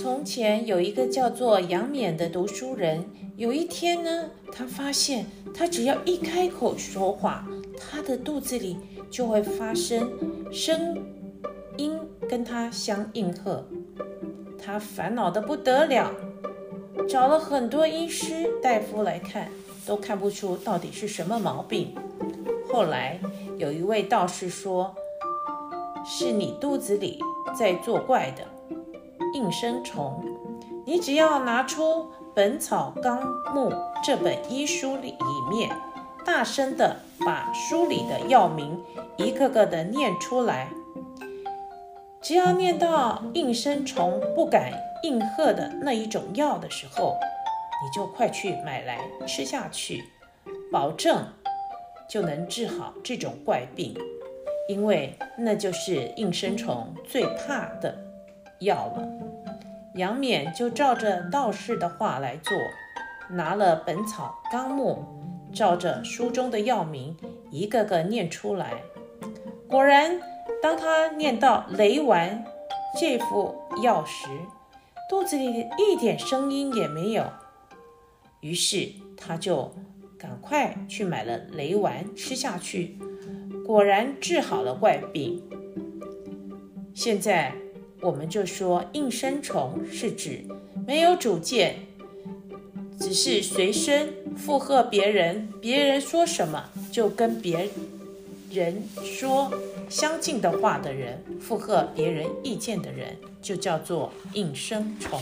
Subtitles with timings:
[0.00, 3.04] 从前有一个叫做杨勉的读书人，
[3.36, 7.44] 有一天呢，他发现他只要一开口说话，
[7.76, 8.76] 他的肚子里
[9.10, 10.08] 就会发生
[10.52, 10.96] 声
[11.76, 11.98] 音
[12.28, 13.66] 跟他相应和。
[14.56, 16.12] 他烦恼的不得了，
[17.08, 19.50] 找了很多医师大夫来看，
[19.84, 21.92] 都看不出到底是什么毛病。
[22.72, 23.18] 后来
[23.56, 24.94] 有一位道士说
[26.06, 27.18] ：“是你肚子里
[27.58, 28.44] 在作怪的。”
[29.38, 30.20] 应声虫，
[30.84, 31.82] 你只要拿出
[32.34, 33.24] 《本草纲
[33.54, 33.70] 目》
[34.04, 35.14] 这本医书里
[35.48, 35.70] 面，
[36.24, 38.82] 大声的把书里的药名
[39.16, 40.68] 一个个的念出来。
[42.20, 44.72] 只要念到应声虫不敢
[45.04, 47.16] 应和的那一种药的时候，
[47.80, 50.02] 你就快去买来吃下去，
[50.72, 51.24] 保证
[52.08, 53.96] 就能治好这种怪病，
[54.68, 58.08] 因为那就是应声虫最怕的。
[58.60, 59.08] 药了，
[59.98, 62.56] 杨勉就照着道士的话来做，
[63.28, 65.04] 拿了《本草纲目》，
[65.56, 67.16] 照着书中的药名
[67.50, 68.74] 一个个念出来。
[69.68, 70.20] 果然，
[70.62, 72.44] 当他念到“雷丸”
[72.96, 74.28] 这副药时，
[75.10, 77.24] 肚子里一点声音也没有。
[78.38, 79.74] 于是他就
[80.16, 82.96] 赶快去买了雷丸吃下去，
[83.66, 85.42] 果然治好了怪病。
[86.94, 87.52] 现在。
[88.00, 90.44] 我们就说应声虫是指
[90.86, 91.76] 没有主见，
[93.00, 97.68] 只是随身附和别人，别人说什么就跟别
[98.52, 99.52] 人说
[99.88, 105.20] 相近的话的人，附和别人意见的人，就叫做应声虫。